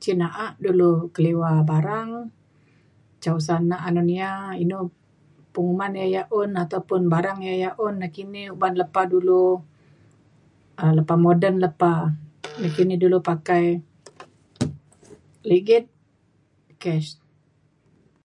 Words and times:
Cin 0.00 0.18
na’a 0.20 0.46
dulu 0.64 0.90
keliwa 1.14 1.50
barang 1.70 2.10
ca 3.22 3.30
usa 3.38 3.54
nak 3.68 3.84
anun 3.88 4.10
ia’ 4.18 4.30
inu 4.62 4.78
penguman 5.54 5.92
ia’ 5.98 6.08
yak 6.16 6.28
un 6.40 6.50
ataupun 6.62 7.00
barang 7.12 7.38
ia’ 7.46 7.54
yak 7.64 7.76
un 7.86 7.94
nakini 7.98 8.42
uban 8.54 8.74
lepa 8.80 9.02
dulu 9.12 9.44
um 10.80 10.92
lepa 10.98 11.14
moden 11.24 11.54
lepa 11.64 11.92
nakini 12.60 12.94
dulu 13.02 13.18
pakai 13.28 13.64
ligit 15.50 15.84
cash. 16.82 17.08